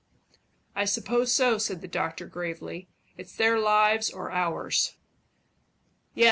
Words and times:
"I 0.75 0.85
suppose 0.85 1.31
so," 1.31 1.59
said 1.59 1.81
the 1.81 1.87
doctor 1.87 2.25
gravely. 2.25 2.87
"It's 3.19 3.35
their 3.35 3.59
lives 3.59 4.09
or 4.09 4.31
ours." 4.31 4.95
"Yes. 6.15 6.19